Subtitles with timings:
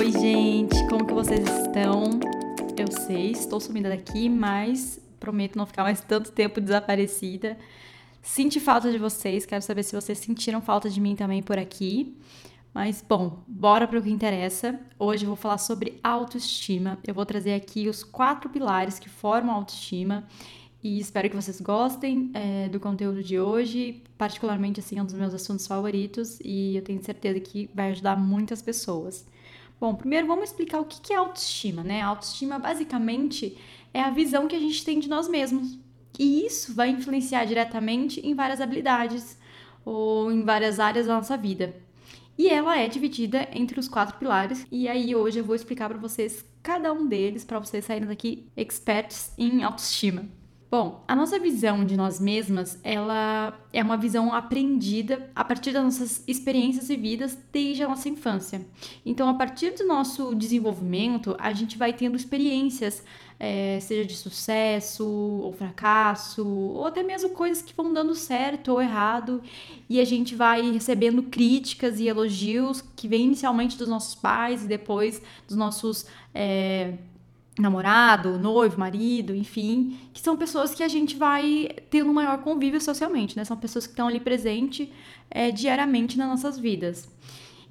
[0.00, 2.04] Oi, gente, como que vocês estão?
[2.74, 7.58] Eu sei, estou sumida daqui, mas prometo não ficar mais tanto tempo desaparecida.
[8.22, 12.16] Senti falta de vocês, quero saber se vocês sentiram falta de mim também por aqui.
[12.72, 14.80] Mas bom, bora para o que interessa.
[14.98, 16.98] Hoje eu vou falar sobre autoestima.
[17.06, 20.26] Eu vou trazer aqui os quatro pilares que formam a autoestima
[20.82, 24.02] e espero que vocês gostem é, do conteúdo de hoje.
[24.16, 28.16] Particularmente, assim, é um dos meus assuntos favoritos e eu tenho certeza que vai ajudar
[28.16, 29.26] muitas pessoas.
[29.80, 32.02] Bom, primeiro vamos explicar o que é autoestima, né?
[32.02, 33.56] A autoestima basicamente
[33.94, 35.78] é a visão que a gente tem de nós mesmos.
[36.18, 39.38] E isso vai influenciar diretamente em várias habilidades
[39.82, 41.74] ou em várias áreas da nossa vida.
[42.36, 44.66] E ela é dividida entre os quatro pilares.
[44.70, 48.46] E aí hoje eu vou explicar para vocês cada um deles para vocês saírem daqui
[48.54, 50.39] experts em autoestima.
[50.70, 55.82] Bom, a nossa visão de nós mesmas, ela é uma visão aprendida a partir das
[55.82, 58.64] nossas experiências vividas desde a nossa infância.
[59.04, 63.02] Então, a partir do nosso desenvolvimento, a gente vai tendo experiências,
[63.36, 68.80] é, seja de sucesso ou fracasso, ou até mesmo coisas que vão dando certo ou
[68.80, 69.42] errado,
[69.88, 74.68] e a gente vai recebendo críticas e elogios que vêm inicialmente dos nossos pais e
[74.68, 76.06] depois dos nossos.
[76.32, 76.94] É,
[77.58, 82.80] namorado, noivo, marido, enfim, que são pessoas que a gente vai tendo um maior convívio
[82.80, 83.44] socialmente, né?
[83.44, 84.88] São pessoas que estão ali presentes
[85.30, 87.08] é, diariamente nas nossas vidas.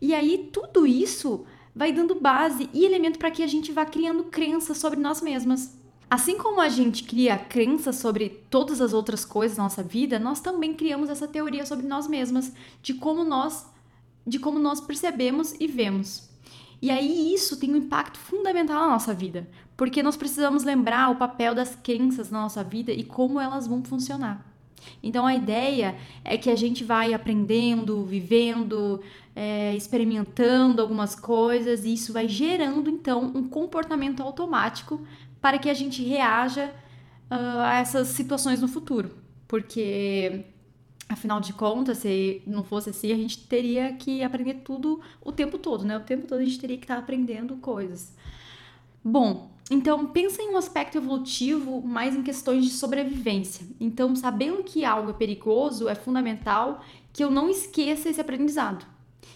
[0.01, 4.25] E aí tudo isso vai dando base e elemento para que a gente vá criando
[4.25, 5.77] crenças sobre nós mesmas.
[6.09, 10.39] Assim como a gente cria crenças sobre todas as outras coisas da nossa vida, nós
[10.39, 13.65] também criamos essa teoria sobre nós mesmas, de como nós
[14.25, 16.29] de como nós percebemos e vemos.
[16.81, 19.47] E aí isso tem um impacto fundamental na nossa vida,
[19.79, 23.81] porque nós precisamos lembrar o papel das crenças na nossa vida e como elas vão
[23.81, 24.45] funcionar.
[25.01, 29.01] Então a ideia é que a gente vai aprendendo, vivendo,
[29.33, 35.01] é, experimentando algumas coisas e isso vai gerando então um comportamento automático
[35.39, 36.73] para que a gente reaja
[37.31, 39.11] uh, a essas situações no futuro.
[39.47, 40.43] Porque
[41.07, 45.57] afinal de contas, se não fosse assim, a gente teria que aprender tudo o tempo
[45.57, 45.95] todo, né?
[45.95, 48.13] O tempo todo a gente teria que estar aprendendo coisas.
[49.01, 53.67] Bom, então, pensa em um aspecto evolutivo mais em questões de sobrevivência.
[53.79, 58.85] Então, sabendo que algo é perigoso, é fundamental que eu não esqueça esse aprendizado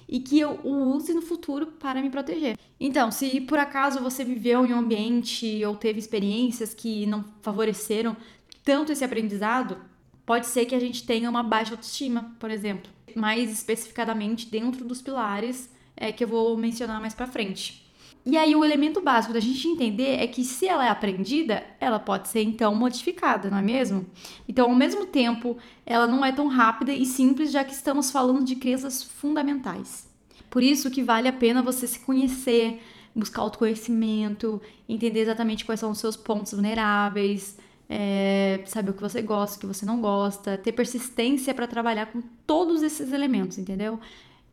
[0.09, 2.57] e que eu o use no futuro para me proteger.
[2.79, 8.17] Então, se por acaso você viveu em um ambiente ou teve experiências que não favoreceram
[8.63, 9.77] tanto esse aprendizado,
[10.25, 12.91] pode ser que a gente tenha uma baixa autoestima, por exemplo.
[13.15, 17.82] Mais especificadamente dentro dos pilares é, que eu vou mencionar mais para frente.
[18.25, 21.99] E aí o elemento básico da gente entender é que se ela é aprendida, ela
[21.99, 24.05] pode ser então modificada, não é mesmo?
[24.47, 28.45] Então, ao mesmo tempo, ela não é tão rápida e simples, já que estamos falando
[28.45, 30.07] de crenças fundamentais.
[30.49, 32.81] Por isso que vale a pena você se conhecer,
[33.13, 37.57] buscar autoconhecimento, entender exatamente quais são os seus pontos vulneráveis,
[37.89, 42.05] é, saber o que você gosta, o que você não gosta, ter persistência para trabalhar
[42.05, 43.99] com todos esses elementos, entendeu?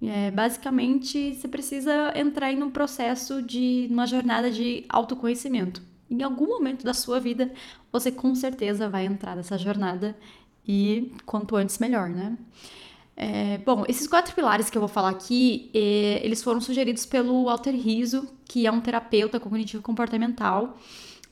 [0.02, 5.82] É, basicamente, você precisa entrar em um processo de uma jornada de autoconhecimento.
[6.10, 7.52] Em algum momento da sua vida,
[7.92, 10.16] você com certeza vai entrar nessa jornada
[10.66, 12.36] e quanto antes melhor, né?
[13.14, 17.44] É, bom, esses quatro pilares que eu vou falar aqui, é, eles foram sugeridos pelo
[17.44, 20.78] Walter Rizzo, que é um terapeuta cognitivo comportamental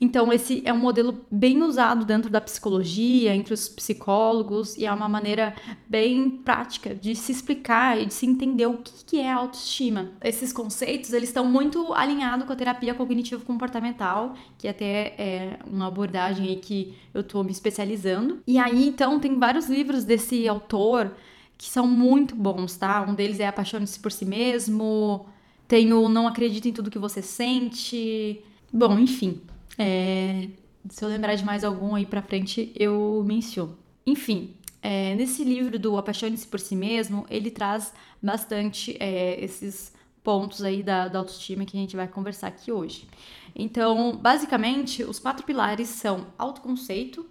[0.00, 4.92] então, esse é um modelo bem usado dentro da psicologia, entre os psicólogos, e é
[4.92, 5.56] uma maneira
[5.88, 10.12] bem prática de se explicar e de se entender o que é autoestima.
[10.22, 16.48] Esses conceitos, eles estão muito alinhados com a terapia cognitivo-comportamental, que até é uma abordagem
[16.48, 18.38] aí que eu estou me especializando.
[18.46, 21.12] E aí, então, tem vários livros desse autor
[21.56, 23.04] que são muito bons, tá?
[23.08, 25.26] Um deles é Apaixone-se por si mesmo,
[25.66, 28.44] tem o Não Acredita em Tudo que Você Sente...
[28.70, 29.40] Bom, enfim,
[29.78, 30.48] é,
[30.88, 33.78] se eu lembrar de mais algum aí pra frente, eu menciono.
[34.06, 37.92] Enfim, é, nesse livro do Apaixone-se por Si Mesmo, ele traz
[38.22, 39.92] bastante é, esses
[40.22, 43.08] pontos aí da, da autoestima que a gente vai conversar aqui hoje.
[43.54, 47.26] Então, basicamente, os quatro pilares são autoconceito,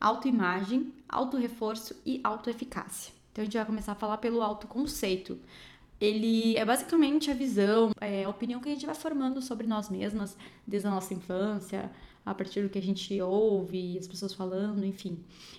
[0.00, 3.12] autoimagem, autorreforço e autoeficácia.
[3.30, 5.38] Então, a gente vai começar a falar pelo autoconceito
[6.02, 9.88] ele é basicamente a visão, é, a opinião que a gente vai formando sobre nós
[9.88, 11.88] mesmas desde a nossa infância,
[12.26, 15.16] a partir do que a gente ouve, as pessoas falando, enfim.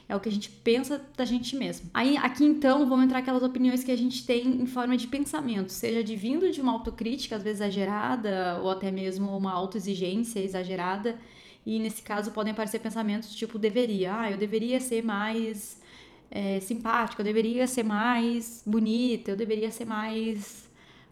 [0.07, 1.89] É o que a gente pensa da gente mesmo.
[1.93, 5.71] Aí, aqui então, vão entrar aquelas opiniões que a gente tem em forma de pensamento,
[5.71, 11.17] seja de vindo de uma autocrítica, às vezes exagerada, ou até mesmo uma autoexigência exagerada.
[11.65, 15.81] E nesse caso podem aparecer pensamentos tipo deveria, ah, eu deveria ser mais
[16.35, 20.67] é, simpática, eu deveria ser mais bonita, eu deveria ser mais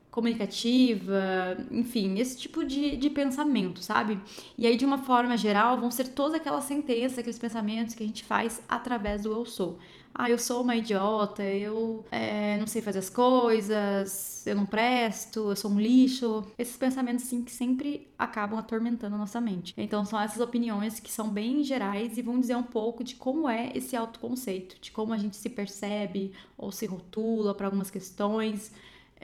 [0.10, 4.20] comunicativa, enfim, esse tipo de, de pensamento, sabe?
[4.58, 8.08] E aí, de uma forma geral, vão ser todas aquelas sentenças, aqueles pensamentos que a
[8.08, 9.78] gente faz através do eu sou
[10.14, 15.50] ah, eu sou uma idiota, eu é, não sei fazer as coisas, eu não presto,
[15.50, 16.44] eu sou um lixo.
[16.58, 19.74] Esses pensamentos, assim, que sempre acabam atormentando a nossa mente.
[19.78, 23.50] Então, são essas opiniões que são bem gerais e vão dizer um pouco de como
[23.50, 28.72] é esse autoconceito, de como a gente se percebe ou se rotula para algumas questões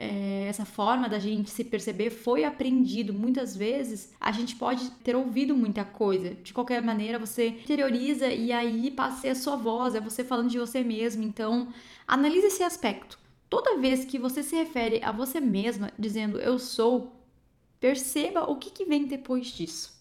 [0.00, 4.14] é, essa forma da gente se perceber foi aprendido muitas vezes.
[4.20, 6.34] A gente pode ter ouvido muita coisa.
[6.36, 10.58] De qualquer maneira, você interioriza e aí passa a sua voz, é você falando de
[10.58, 11.24] você mesmo.
[11.24, 11.68] Então,
[12.06, 13.18] analise esse aspecto.
[13.50, 17.12] Toda vez que você se refere a você mesma dizendo eu sou,
[17.80, 19.98] perceba o que, que vem depois disso.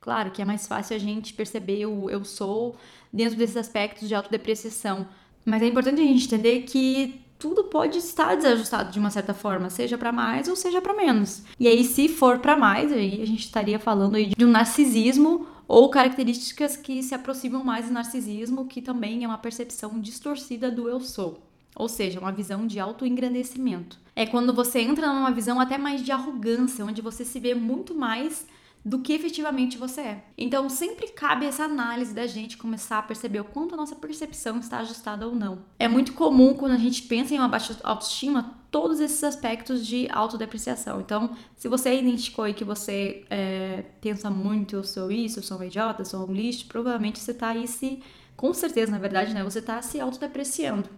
[0.00, 2.76] Claro que é mais fácil a gente perceber o eu sou
[3.10, 5.08] dentro desses aspectos de autodepreciação,
[5.46, 9.70] mas é importante a gente entender que tudo pode estar desajustado de uma certa forma,
[9.70, 11.42] seja para mais ou seja para menos.
[11.58, 15.46] E aí, se for para mais, aí a gente estaria falando aí de um narcisismo
[15.66, 20.88] ou características que se aproximam mais do narcisismo, que também é uma percepção distorcida do
[20.88, 21.40] eu sou.
[21.74, 23.98] Ou seja, uma visão de autoengrandecimento.
[24.14, 27.94] É quando você entra numa visão até mais de arrogância, onde você se vê muito
[27.94, 28.44] mais
[28.84, 30.24] do que efetivamente você é.
[30.38, 34.58] Então, sempre cabe essa análise da gente começar a perceber o quanto a nossa percepção
[34.58, 35.64] está ajustada ou não.
[35.78, 40.08] É muito comum quando a gente pensa em uma baixa autoestima todos esses aspectos de
[40.10, 41.00] autodepreciação.
[41.00, 45.58] Então, se você identificou aí que você é, pensa muito, eu sou isso, eu sou
[45.58, 48.02] um idiota, eu sou um lixo, provavelmente você está aí se,
[48.36, 50.88] com certeza, na verdade, né, você está se autodepreciando.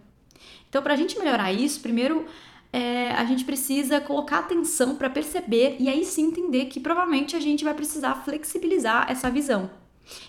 [0.69, 2.25] Então, para a gente melhorar isso, primeiro
[2.73, 7.39] é, a gente precisa colocar atenção para perceber e aí sim entender que provavelmente a
[7.39, 9.69] gente vai precisar flexibilizar essa visão.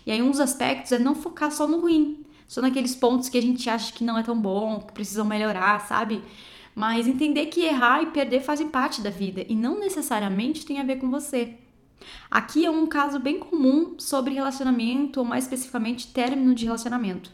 [0.06, 3.38] E aí um dos aspectos é não focar só no ruim, só naqueles pontos que
[3.38, 6.22] a gente acha que não é tão bom, que precisam melhorar, sabe?
[6.74, 10.84] Mas entender que errar e perder fazem parte da vida e não necessariamente tem a
[10.84, 11.54] ver com você.
[12.30, 17.30] Aqui é um caso bem comum sobre relacionamento, ou mais especificamente término de relacionamento.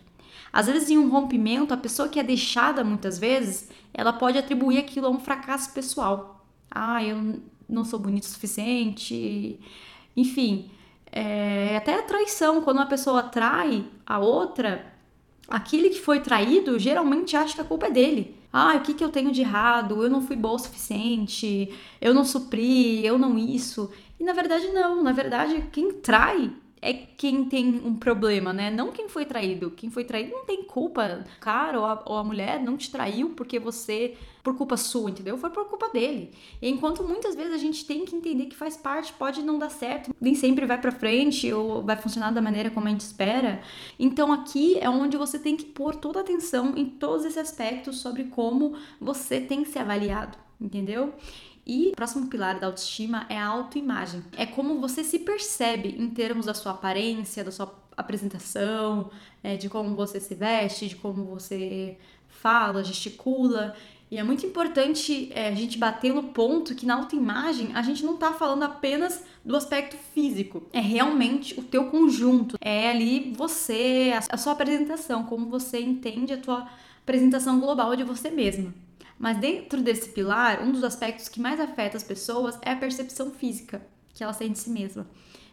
[0.52, 4.78] Às vezes, em um rompimento, a pessoa que é deixada muitas vezes, ela pode atribuir
[4.78, 6.44] aquilo a um fracasso pessoal.
[6.70, 9.60] Ah, eu não sou bonito o suficiente.
[10.16, 10.70] Enfim,
[11.12, 14.92] é, até a traição, quando uma pessoa trai a outra,
[15.48, 18.36] aquele que foi traído geralmente acha que a culpa é dele.
[18.52, 20.02] Ah, o que, que eu tenho de errado?
[20.02, 23.90] Eu não fui boa o suficiente, eu não supri, eu não isso.
[24.18, 25.02] E na verdade, não.
[25.02, 26.50] Na verdade, quem trai
[26.82, 28.70] é quem tem um problema, né?
[28.70, 29.70] Não quem foi traído.
[29.70, 31.24] Quem foi traído não tem culpa.
[31.36, 35.10] O cara ou a, ou a, mulher não te traiu porque você, por culpa sua,
[35.10, 35.36] entendeu?
[35.36, 36.30] Foi por culpa dele.
[36.62, 39.70] E enquanto muitas vezes a gente tem que entender que faz parte, pode não dar
[39.70, 43.60] certo, nem sempre vai para frente ou vai funcionar da maneira como a gente espera.
[43.98, 47.98] Então aqui é onde você tem que pôr toda a atenção em todos esses aspectos
[47.98, 51.12] sobre como você tem que ser avaliado, entendeu?
[51.66, 54.24] E o próximo pilar da autoestima é a autoimagem.
[54.36, 59.10] É como você se percebe em termos da sua aparência, da sua apresentação,
[59.42, 61.96] é, de como você se veste, de como você
[62.28, 63.74] fala, gesticula.
[64.10, 68.04] E é muito importante é, a gente bater no ponto que na autoimagem a gente
[68.04, 74.12] não tá falando apenas do aspecto físico, é realmente o teu conjunto, é ali você,
[74.28, 76.68] a sua apresentação, como você entende a tua
[77.02, 78.74] apresentação global de você mesma.
[79.20, 83.30] Mas dentro desse pilar, um dos aspectos que mais afeta as pessoas é a percepção
[83.30, 85.06] física que elas têm de si mesma.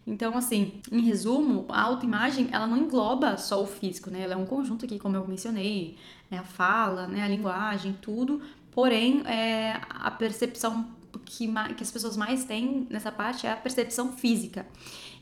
[0.05, 4.21] Então, assim, em resumo, a autoimagem, ela não engloba só o físico, né?
[4.21, 5.97] Ela é um conjunto aqui, como eu mencionei,
[6.31, 6.37] né?
[6.37, 7.21] a fala, né?
[7.23, 8.41] a linguagem, tudo.
[8.71, 10.87] Porém, é, a percepção
[11.25, 14.65] que, que as pessoas mais têm nessa parte é a percepção física.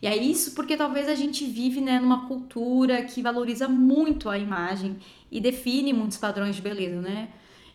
[0.04, 4.38] E é isso porque talvez a gente vive né, numa cultura que valoriza muito a
[4.38, 4.98] imagem
[5.32, 7.30] e define muitos padrões de beleza, né?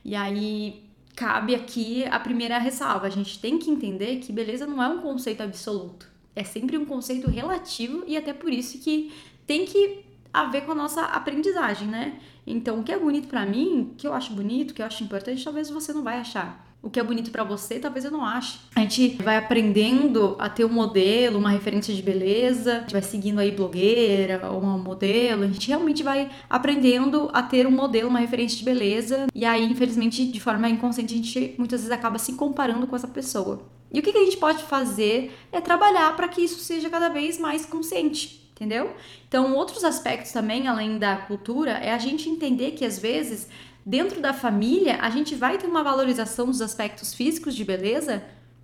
[0.05, 3.07] E aí cabe aqui a primeira ressalva.
[3.07, 6.09] A gente tem que entender que beleza não é um conceito absoluto.
[6.35, 9.13] É sempre um conceito relativo e até por isso que
[9.47, 12.21] tem que haver com a nossa aprendizagem, né?
[12.47, 15.43] Então, o que é bonito para mim, que eu acho bonito, que eu acho importante,
[15.43, 18.59] talvez você não vai achar o que é bonito para você, talvez eu não ache.
[18.75, 23.03] A gente vai aprendendo a ter um modelo, uma referência de beleza, a gente vai
[23.03, 28.09] seguindo aí blogueira ou um modelo, a gente realmente vai aprendendo a ter um modelo,
[28.09, 32.19] uma referência de beleza, e aí, infelizmente, de forma inconsciente, a gente muitas vezes acaba
[32.19, 33.63] se comparando com essa pessoa.
[33.93, 37.39] E o que a gente pode fazer é trabalhar para que isso seja cada vez
[37.39, 38.95] mais consciente entendeu?
[39.27, 43.49] Então, outros aspectos também, além da cultura, é a gente entender que às vezes
[43.85, 48.23] dentro da família, a gente vai ter uma valorização dos aspectos físicos de beleza,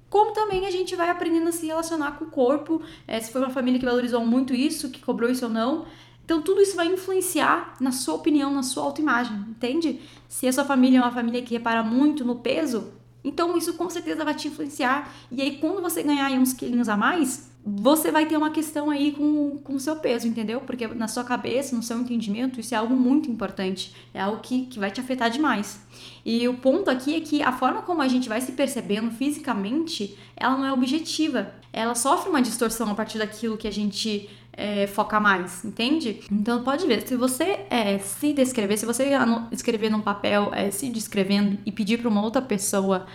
[0.08, 3.40] como também a gente vai aprendendo a se relacionar com o corpo, é, se foi
[3.40, 5.86] uma família que valorizou muito isso, que cobrou isso ou não.
[6.24, 10.00] Então, tudo isso vai influenciar na sua opinião, na sua autoimagem, entende?
[10.28, 12.92] Se a sua família é uma família que repara muito no peso,
[13.26, 15.12] Então isso com certeza vai te influenciar.
[15.32, 19.10] E aí quando você ganhar uns quilinhos a mais, você vai ter uma questão aí
[19.10, 20.60] com, o seu peso, entendeu?
[20.60, 23.92] Porque na sua cabeça, no seu entendimento, isso é algo muito importante.
[24.14, 25.84] É algo que, que vai te afetar demais.
[26.24, 30.16] E o ponto aqui é que a forma como a gente vai se percebendo fisicamente,
[30.36, 31.52] ela não é objetiva.
[31.72, 36.20] Ela sofre uma distorção a partir daquilo que a gente é, foca mais, entende?
[36.30, 39.10] Então pode ver, se você é, se descrever, se você
[39.50, 43.06] escrever num papel, é, se descrevendo e pedir para uma outra pessoa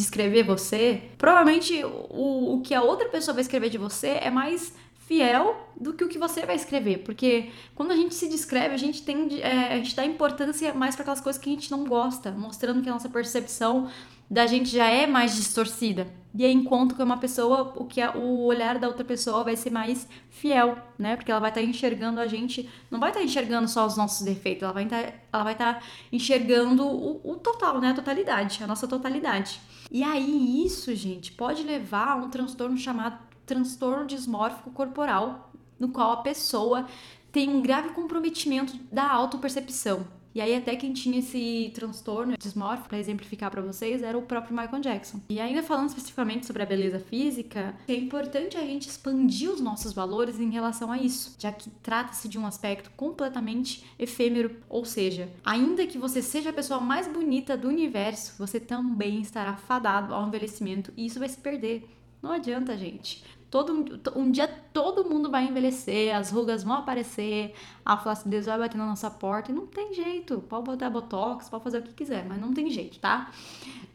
[0.00, 4.74] descrever você, provavelmente o, o que a outra pessoa vai escrever de você é mais
[5.06, 8.78] fiel do que o que você vai escrever, porque quando a gente se descreve, a
[8.78, 11.84] gente tem é, a gente dá importância mais para aquelas coisas que a gente não
[11.84, 13.90] gosta, mostrando que a nossa percepção
[14.30, 16.06] da gente já é mais distorcida.
[16.32, 19.70] E aí, enquanto que uma pessoa, o que o olhar da outra pessoa vai ser
[19.70, 21.16] mais fiel, né?
[21.16, 23.96] Porque ela vai estar tá enxergando a gente, não vai estar tá enxergando só os
[23.96, 25.82] nossos defeitos, ela vai tá, estar tá
[26.12, 27.90] enxergando o, o total, né?
[27.90, 29.60] A totalidade, a nossa totalidade.
[29.90, 36.12] E aí, isso, gente, pode levar a um transtorno chamado transtorno dismórfico corporal, no qual
[36.12, 36.86] a pessoa
[37.32, 40.06] tem um grave comprometimento da autopercepção.
[40.34, 44.56] E aí até quem tinha esse transtorno dismórfico, para exemplificar para vocês, era o próprio
[44.56, 45.20] Michael Jackson.
[45.28, 49.92] E ainda falando especificamente sobre a beleza física, é importante a gente expandir os nossos
[49.92, 55.28] valores em relação a isso, já que trata-se de um aspecto completamente efêmero, ou seja,
[55.44, 60.26] ainda que você seja a pessoa mais bonita do universo, você também estará fadado ao
[60.26, 61.88] envelhecimento e isso vai se perder.
[62.22, 63.24] Não adianta, gente.
[63.50, 67.52] Todo, um dia todo mundo vai envelhecer, as rugas vão aparecer,
[67.84, 70.38] a flacidez vai bater na nossa porta e não tem jeito.
[70.48, 73.32] Pode botar botox, pode fazer o que quiser, mas não tem jeito, tá?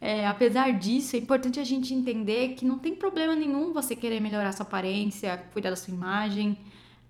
[0.01, 4.19] É, apesar disso, é importante a gente entender que não tem problema nenhum você querer
[4.19, 6.57] melhorar sua aparência, cuidar da sua imagem.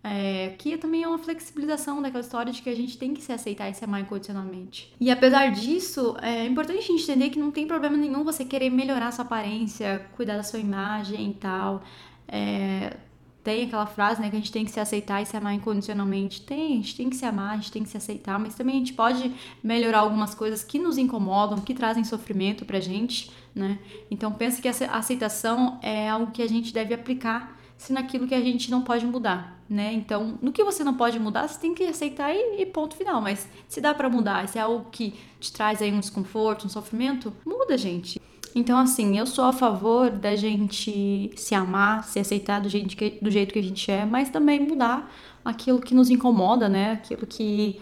[0.07, 3.33] É, que também é uma flexibilização daquela história de que a gente tem que se
[3.33, 4.93] aceitar e se amar incondicionalmente.
[4.99, 8.69] E apesar disso, é importante a gente entender que não tem problema nenhum você querer
[8.69, 11.81] melhorar sua aparência, cuidar da sua imagem e tal.
[12.27, 12.97] É,
[13.43, 16.41] tem aquela frase, né, que a gente tem que se aceitar e se amar incondicionalmente.
[16.41, 18.75] Tem, a gente tem que se amar, a gente tem que se aceitar, mas também
[18.75, 19.31] a gente pode
[19.63, 23.77] melhorar algumas coisas que nos incomodam, que trazem sofrimento pra gente, né?
[24.09, 28.35] Então pensa que essa aceitação é algo que a gente deve aplicar se naquilo que
[28.35, 29.93] a gente não pode mudar, né?
[29.93, 33.21] Então, no que você não pode mudar, você tem que aceitar e, e ponto final.
[33.21, 36.69] Mas se dá para mudar, se é algo que te traz aí um desconforto, um
[36.69, 38.19] sofrimento, muda, gente.
[38.55, 43.19] Então, assim, eu sou a favor da gente se amar, se aceitar do jeito que,
[43.21, 45.11] do jeito que a gente é, mas também mudar
[45.43, 46.93] aquilo que nos incomoda, né?
[46.93, 47.81] Aquilo que.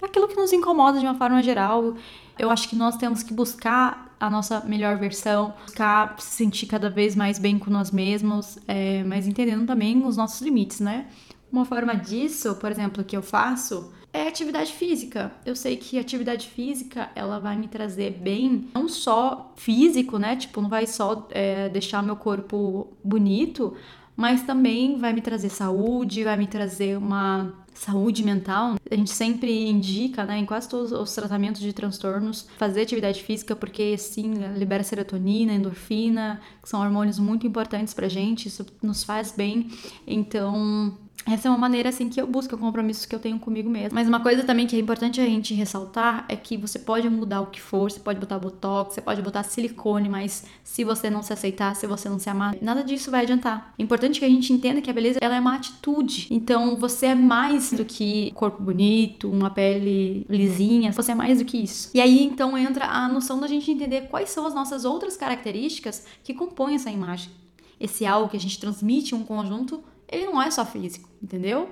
[0.00, 1.96] Aquilo que nos incomoda de uma forma geral.
[2.38, 6.88] Eu acho que nós temos que buscar a nossa melhor versão, buscar se sentir cada
[6.88, 11.08] vez mais bem com nós mesmos, é, mas entendendo também os nossos limites, né?
[11.50, 15.32] Uma forma disso, por exemplo, que eu faço é atividade física.
[15.44, 20.36] Eu sei que atividade física ela vai me trazer bem, não só físico, né?
[20.36, 23.76] Tipo, não vai só é, deixar meu corpo bonito,
[24.16, 28.76] mas também vai me trazer saúde, vai me trazer uma saúde mental.
[28.90, 33.56] A gente sempre indica, né, em quase todos os tratamentos de transtornos, fazer atividade física
[33.56, 39.32] porque sim, libera serotonina, endorfina, que são hormônios muito importantes pra gente, isso nos faz
[39.32, 39.70] bem.
[40.06, 43.94] Então, essa é uma maneira assim que eu busco compromissos que eu tenho comigo mesmo.
[43.94, 47.40] Mas uma coisa também que é importante a gente ressaltar é que você pode mudar
[47.40, 51.22] o que for, você pode botar botox, você pode botar silicone, mas se você não
[51.22, 53.72] se aceitar, se você não se amar, nada disso vai adiantar.
[53.78, 56.28] É importante que a gente entenda que a beleza ela é uma atitude.
[56.30, 61.44] Então você é mais do que corpo bonito, uma pele lisinha, você é mais do
[61.44, 61.90] que isso.
[61.94, 66.04] E aí então entra a noção da gente entender quais são as nossas outras características
[66.24, 67.30] que compõem essa imagem.
[67.78, 71.70] Esse algo que a gente transmite um conjunto ele não é só físico, entendeu?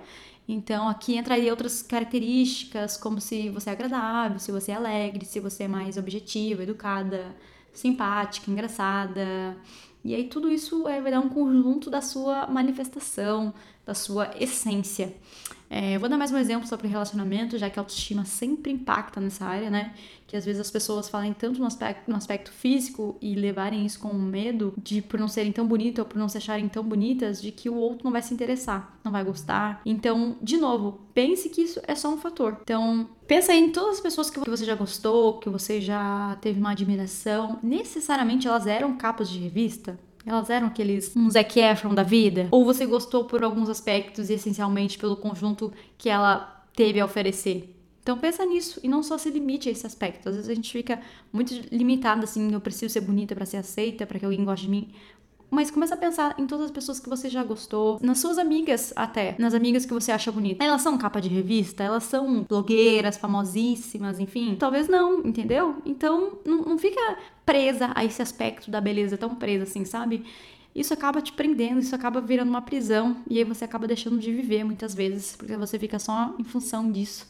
[0.49, 5.39] Então aqui entraria outras características, como se você é agradável, se você é alegre, se
[5.39, 7.37] você é mais objetiva, educada,
[7.73, 9.57] simpática, engraçada.
[10.05, 13.55] E aí tudo isso é, vai dar um conjunto da sua manifestação,
[13.87, 15.15] da sua essência.
[15.73, 19.45] É, vou dar mais um exemplo sobre relacionamento, já que a autoestima sempre impacta nessa
[19.45, 19.95] área, né?
[20.27, 24.01] Que às vezes as pessoas falem tanto no aspecto, no aspecto físico e levarem isso
[24.01, 27.41] com medo de por não serem tão bonitas ou por não se acharem tão bonitas,
[27.41, 29.81] de que o outro não vai se interessar, não vai gostar.
[29.87, 32.59] Então, de novo, pense que isso é só um fator.
[32.63, 36.73] Então, pensa em todas as pessoas que você já gostou, que você já teve uma
[36.73, 37.61] admiração.
[37.63, 39.97] Necessariamente elas eram capas de revista?
[40.25, 42.49] Elas eram aqueles um Zac Efron da vida?
[42.51, 47.77] Ou você gostou por alguns aspectos e essencialmente pelo conjunto que ela teve a oferecer?
[48.03, 50.29] Então pensa nisso e não só se limite a esse aspecto.
[50.29, 51.01] Às vezes a gente fica
[51.33, 54.71] muito limitada assim, eu preciso ser bonita para ser aceita, para que alguém goste de
[54.71, 54.89] mim.
[55.51, 58.93] Mas começa a pensar em todas as pessoas que você já gostou, nas suas amigas
[58.95, 60.65] até, nas amigas que você acha bonita.
[60.65, 64.57] Elas são capa de revista, elas são blogueiras famosíssimas, enfim.
[64.59, 65.77] Talvez não, entendeu?
[65.85, 70.25] Então não, não fica presa a esse aspecto da beleza tão presa assim, sabe?
[70.75, 74.33] Isso acaba te prendendo, isso acaba virando uma prisão e aí você acaba deixando de
[74.33, 77.27] viver muitas vezes, porque você fica só em função disso.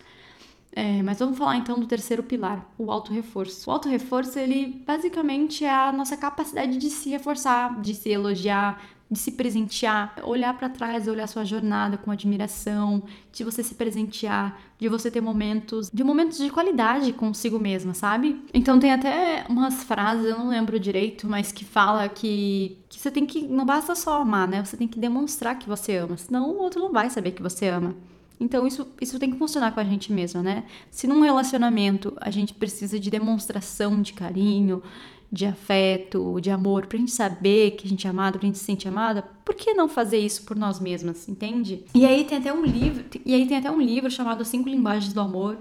[0.72, 3.68] É, mas vamos falar então do terceiro pilar, o auto-reforço.
[3.68, 9.18] O auto-reforço, ele basicamente é a nossa capacidade de se reforçar, de se elogiar, de
[9.18, 14.88] se presentear, olhar para trás, olhar sua jornada com admiração, de você se presentear, de
[14.88, 18.40] você ter momentos, de momentos de qualidade consigo mesma, sabe?
[18.54, 23.10] Então tem até umas frases, eu não lembro direito, mas que fala que, que você
[23.10, 24.64] tem que não basta só amar, né?
[24.64, 27.66] Você tem que demonstrar que você ama, senão o outro não vai saber que você
[27.66, 27.96] ama.
[28.40, 30.64] Então isso, isso tem que funcionar com a gente mesma, né?
[30.90, 34.82] Se num relacionamento a gente precisa de demonstração de carinho,
[35.30, 38.64] de afeto, de amor, pra gente saber que a gente é amado, pra gente se
[38.64, 41.84] sentir amada, por que não fazer isso por nós mesmas, entende?
[41.94, 45.12] E aí tem até um livro, e aí tem até um livro chamado Cinco Linguagens
[45.12, 45.58] do Amor.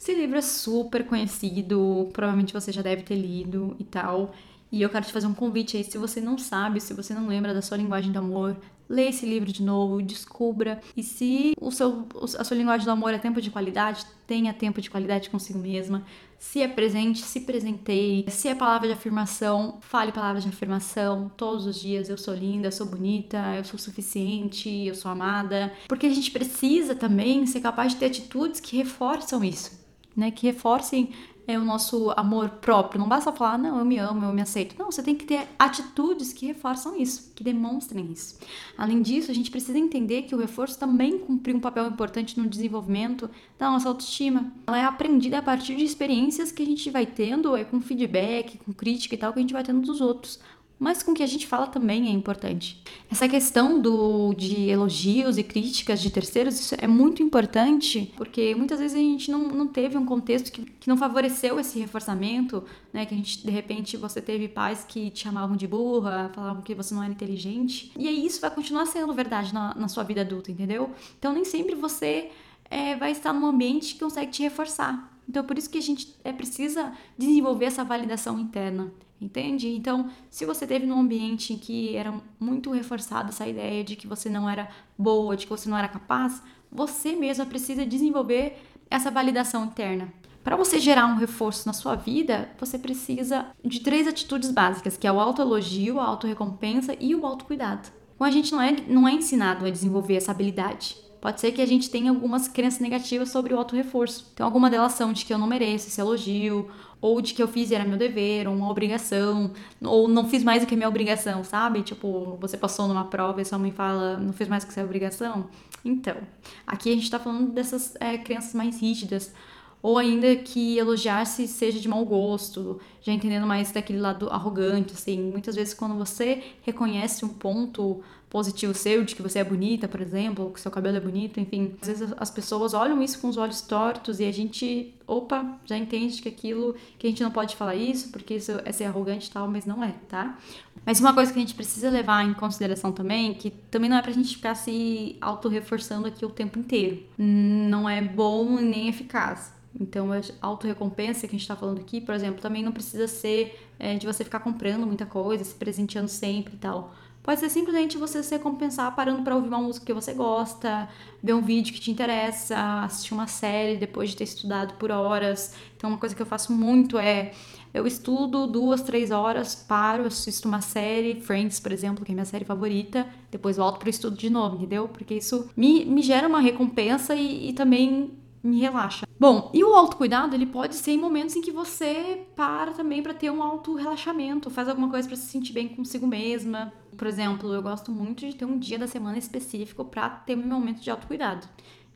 [0.00, 4.32] Esse livro é super conhecido, provavelmente você já deve ter lido e tal.
[4.72, 7.28] E eu quero te fazer um convite aí, se você não sabe, se você não
[7.28, 8.56] lembra da sua linguagem do amor,
[8.88, 10.80] lê esse livro de novo, descubra.
[10.96, 12.06] E se o seu,
[12.38, 16.04] a sua linguagem do amor é tempo de qualidade, tenha tempo de qualidade consigo mesma.
[16.38, 18.24] Se é presente, se presenteie.
[18.28, 22.08] Se é palavra de afirmação, fale palavras de afirmação todos os dias.
[22.08, 25.70] Eu sou linda, eu sou bonita, eu sou suficiente, eu sou amada.
[25.86, 29.82] Porque a gente precisa também ser capaz de ter atitudes que reforçam isso.
[30.14, 31.08] Né, que reforcem
[31.46, 33.00] é o nosso amor próprio.
[33.00, 34.76] Não basta falar, não, eu me amo, eu me aceito.
[34.78, 38.38] Não, você tem que ter atitudes que reforçam isso, que demonstrem isso.
[38.76, 42.48] Além disso, a gente precisa entender que o reforço também cumpre um papel importante no
[42.48, 44.52] desenvolvimento da nossa autoestima.
[44.66, 48.58] Ela é aprendida a partir de experiências que a gente vai tendo, é com feedback,
[48.58, 50.40] com crítica e tal, que a gente vai tendo dos outros
[50.82, 52.82] mas com o que a gente fala também é importante.
[53.08, 58.80] Essa questão do, de elogios e críticas de terceiros isso é muito importante, porque muitas
[58.80, 63.06] vezes a gente não, não teve um contexto que, que não favoreceu esse reforçamento, né?
[63.06, 66.74] Que a gente, de repente, você teve pais que te chamavam de burra, falavam que
[66.74, 67.92] você não era inteligente.
[67.96, 70.90] E aí isso vai continuar sendo verdade na, na sua vida adulta, entendeu?
[71.16, 72.30] Então nem sempre você
[72.68, 75.12] é, vai estar num ambiente que consegue te reforçar.
[75.28, 78.92] Então, por isso que a gente é, precisa desenvolver essa validação interna.
[79.22, 79.68] Entende?
[79.68, 84.28] Então, se você teve num ambiente que era muito reforçada essa ideia de que você
[84.28, 88.58] não era boa, de que você não era capaz, você mesma precisa desenvolver
[88.90, 90.12] essa validação interna.
[90.42, 95.06] Para você gerar um reforço na sua vida, você precisa de três atitudes básicas, que
[95.06, 97.88] é o autoelogio, a autorrecompensa e o autocuidado.
[98.16, 100.96] Então, a gente não é, não é ensinado a desenvolver essa habilidade.
[101.20, 104.28] Pode ser que a gente tenha algumas crenças negativas sobre o autorreforço.
[104.34, 106.68] Então, alguma delas são de que eu não mereço esse elogio,
[107.02, 109.50] ou de que eu fiz e era meu dever, ou uma obrigação,
[109.82, 111.82] ou não fiz mais do que minha obrigação, sabe?
[111.82, 114.84] Tipo, você passou numa prova e sua mãe fala, não fez mais do que sua
[114.84, 115.48] obrigação.
[115.84, 116.16] Então,
[116.64, 119.34] aqui a gente tá falando dessas é, crenças mais rígidas,
[119.82, 125.20] ou ainda que elogiar-se seja de mau gosto, já entendendo mais daquele lado arrogante, assim.
[125.20, 128.00] Muitas vezes, quando você reconhece um ponto
[128.32, 131.74] positivo seu, de que você é bonita, por exemplo, que seu cabelo é bonito, enfim.
[131.82, 135.76] Às vezes as pessoas olham isso com os olhos tortos e a gente, opa, já
[135.76, 139.28] entende que aquilo, que a gente não pode falar isso, porque isso é ser arrogante
[139.28, 140.38] e tal, mas não é, tá?
[140.86, 144.02] Mas uma coisa que a gente precisa levar em consideração também, que também não é
[144.02, 147.02] pra gente ficar se auto-reforçando aqui o tempo inteiro.
[147.18, 149.52] Não é bom nem eficaz.
[149.78, 153.58] Então, a auto-recompensa que a gente está falando aqui, por exemplo, também não precisa ser
[153.78, 156.94] é, de você ficar comprando muita coisa, se presenteando sempre e tal.
[157.22, 160.88] Pode ser simplesmente você se recompensar parando para ouvir uma música que você gosta,
[161.22, 165.54] ver um vídeo que te interessa, assistir uma série depois de ter estudado por horas.
[165.76, 167.32] Então, uma coisa que eu faço muito é
[167.72, 172.24] eu estudo duas, três horas, paro, assisto uma série, Friends, por exemplo, que é minha
[172.24, 174.88] série favorita, depois volto para o estudo de novo, entendeu?
[174.88, 178.10] Porque isso me, me gera uma recompensa e, e também
[178.42, 179.06] me relaxa.
[179.18, 183.14] Bom, e o autocuidado, ele pode ser em momentos em que você para também para
[183.14, 186.72] ter um auto relaxamento, faz alguma coisa para se sentir bem consigo mesma.
[186.96, 190.42] Por exemplo, eu gosto muito de ter um dia da semana específico para ter um
[190.42, 191.46] momento de autocuidado.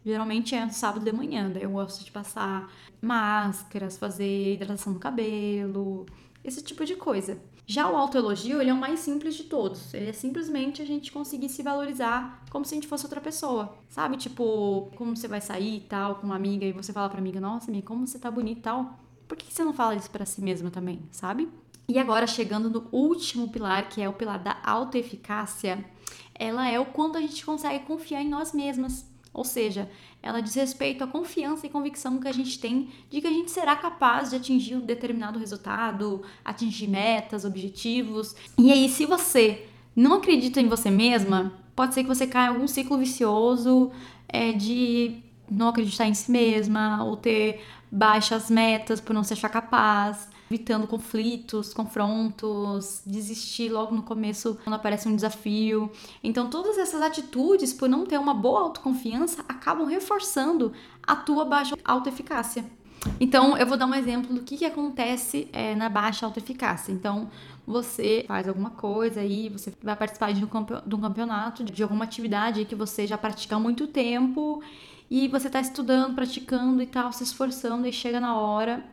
[0.04, 2.70] Geralmente é no sábado de manhã, daí eu gosto de passar
[3.02, 6.06] máscaras, fazer hidratação no cabelo,
[6.44, 7.42] esse tipo de coisa.
[7.68, 9.92] Já o autoelogio, ele é o mais simples de todos.
[9.92, 13.76] Ele é simplesmente a gente conseguir se valorizar como se a gente fosse outra pessoa.
[13.88, 14.16] Sabe?
[14.16, 17.40] Tipo, como você vai sair e tal, com uma amiga, e você fala pra amiga,
[17.40, 18.98] nossa, amiga, como você tá bonita e tal.
[19.26, 21.48] Por que você não fala isso para si mesma também, sabe?
[21.88, 25.84] E agora, chegando no último pilar, que é o pilar da autoeficácia,
[26.34, 29.04] ela é o quanto a gente consegue confiar em nós mesmas.
[29.36, 29.86] Ou seja,
[30.22, 33.50] ela diz respeito à confiança e convicção que a gente tem de que a gente
[33.50, 38.34] será capaz de atingir um determinado resultado, atingir metas, objetivos.
[38.58, 42.54] E aí, se você não acredita em você mesma, pode ser que você caia em
[42.54, 43.90] algum ciclo vicioso
[44.26, 45.18] é, de
[45.50, 50.86] não acreditar em si mesma ou ter baixas metas por não se achar capaz, evitando
[50.86, 55.90] conflitos, confrontos, desistir logo no começo quando aparece um desafio.
[56.22, 61.76] Então, todas essas atitudes, por não ter uma boa autoconfiança, acabam reforçando a tua baixa
[61.84, 62.64] autoeficácia.
[63.20, 66.92] Então, eu vou dar um exemplo do que, que acontece é, na baixa autoeficácia.
[66.92, 67.30] Então,
[67.66, 72.74] você faz alguma coisa aí, você vai participar de um campeonato, de alguma atividade que
[72.74, 74.62] você já pratica há muito tempo
[75.10, 78.84] e você está estudando, praticando e tal, se esforçando, e chega na hora,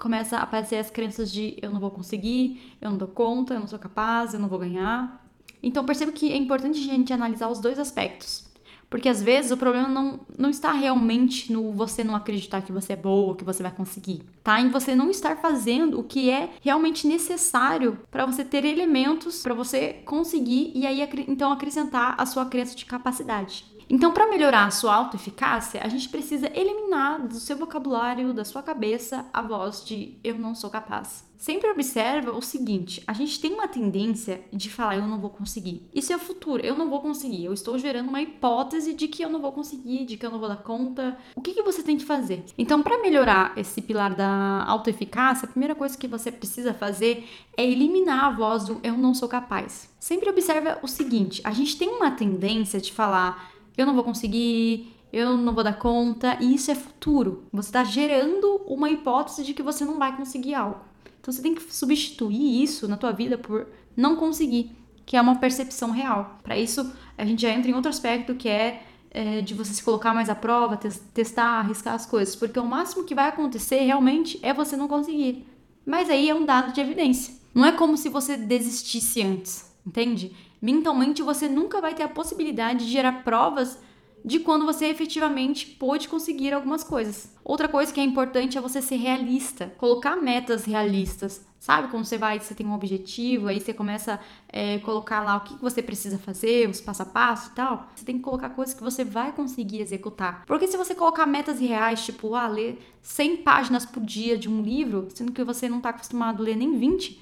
[0.00, 3.60] começa a aparecer as crenças de eu não vou conseguir, eu não dou conta, eu
[3.60, 5.24] não sou capaz, eu não vou ganhar.
[5.62, 8.48] Então perceba que é importante a gente analisar os dois aspectos.
[8.88, 12.94] Porque às vezes o problema não, não está realmente no você não acreditar que você
[12.94, 14.22] é boa, que você vai conseguir.
[14.42, 14.60] Tá?
[14.60, 19.54] Em você não estar fazendo o que é realmente necessário para você ter elementos para
[19.54, 23.69] você conseguir e aí então acrescentar a sua crença de capacidade.
[23.90, 28.62] Então, para melhorar a sua autoeficácia, a gente precisa eliminar do seu vocabulário, da sua
[28.62, 31.28] cabeça, a voz de eu não sou capaz.
[31.36, 35.88] Sempre observa o seguinte: a gente tem uma tendência de falar eu não vou conseguir.
[35.92, 37.46] Isso é o futuro, eu não vou conseguir.
[37.46, 40.38] Eu estou gerando uma hipótese de que eu não vou conseguir, de que eu não
[40.38, 41.18] vou dar conta.
[41.34, 42.44] O que, que você tem que fazer?
[42.58, 47.26] Então, para melhorar esse pilar da autoeficácia, a primeira coisa que você precisa fazer
[47.56, 49.90] é eliminar a voz do eu não sou capaz.
[49.98, 53.50] Sempre observa o seguinte: a gente tem uma tendência de falar
[53.80, 57.44] eu não vou conseguir, eu não vou dar conta, e isso é futuro.
[57.52, 60.80] Você está gerando uma hipótese de que você não vai conseguir algo.
[61.20, 63.66] Então você tem que substituir isso na tua vida por
[63.96, 64.70] não conseguir,
[65.04, 66.38] que é uma percepção real.
[66.42, 69.82] Para isso, a gente já entra em outro aspecto que é, é de você se
[69.82, 70.78] colocar mais à prova,
[71.12, 75.46] testar, arriscar as coisas, porque o máximo que vai acontecer realmente é você não conseguir.
[75.84, 77.34] Mas aí é um dado de evidência.
[77.54, 80.32] Não é como se você desistisse antes, entende?
[80.60, 83.78] Mentalmente você nunca vai ter a possibilidade de gerar provas
[84.24, 87.34] de quando você efetivamente pôde conseguir algumas coisas.
[87.44, 91.44] Outra coisa que é importante é você ser realista, colocar metas realistas.
[91.58, 95.36] Sabe quando você vai, você tem um objetivo, aí você começa a é, colocar lá
[95.36, 97.86] o que você precisa fazer, os passo a passo e tal.
[97.94, 100.44] Você tem que colocar coisas que você vai conseguir executar.
[100.46, 104.62] Porque se você colocar metas reais, tipo, ah, ler 100 páginas por dia de um
[104.62, 107.20] livro, sendo que você não está acostumado a ler nem 20,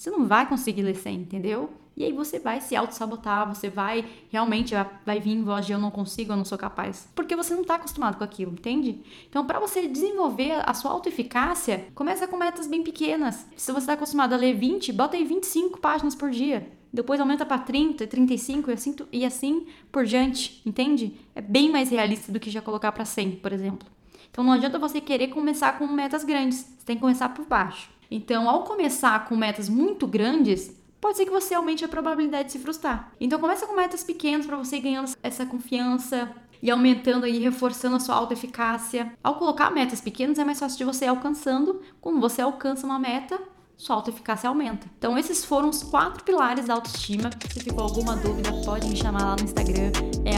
[0.00, 1.68] você não vai conseguir ler 100, entendeu?
[1.94, 4.72] E aí você vai se auto-sabotar, você vai realmente
[5.04, 7.06] vai vir em voz de eu não consigo, eu não sou capaz.
[7.14, 9.02] Porque você não está acostumado com aquilo, entende?
[9.28, 13.46] Então, para você desenvolver a sua autoeficácia, começa com metas bem pequenas.
[13.54, 16.66] Se você está acostumado a ler 20, bota aí 25 páginas por dia.
[16.90, 21.14] Depois aumenta para 30, 35 e assim, e assim por diante, entende?
[21.34, 23.86] É bem mais realista do que já colocar para 100, por exemplo.
[24.30, 27.99] Então não adianta você querer começar com metas grandes, você tem que começar por baixo.
[28.10, 32.52] Então, ao começar com metas muito grandes, pode ser que você aumente a probabilidade de
[32.52, 33.12] se frustrar.
[33.20, 36.30] Então, começa com metas pequenas para você ir ganhando essa confiança
[36.62, 39.12] e aumentando e reforçando a sua autoeficácia.
[39.22, 41.80] Ao colocar metas pequenas, é mais fácil de você ir alcançando.
[42.00, 43.40] Quando você alcança uma meta,
[43.76, 44.86] sua autoeficácia aumenta.
[44.98, 47.30] Então, esses foram os quatro pilares da autoestima.
[47.50, 49.92] Se ficou alguma dúvida, pode me chamar lá no Instagram,
[50.26, 50.36] é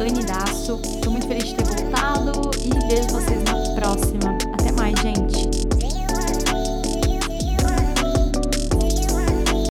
[0.00, 0.80] anidaço.
[0.82, 4.41] Estou muito feliz de ter voltado e vejo vocês na próxima.